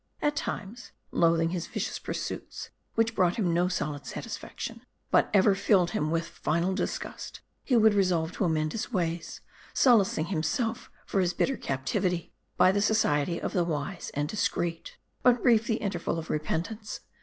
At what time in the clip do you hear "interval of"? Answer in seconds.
15.85-16.31